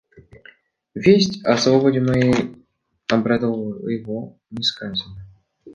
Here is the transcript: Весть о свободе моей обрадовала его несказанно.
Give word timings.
Весть 0.95 1.45
о 1.45 1.57
свободе 1.57 2.01
моей 2.01 2.55
обрадовала 3.07 3.87
его 3.87 4.39
несказанно. 4.49 5.27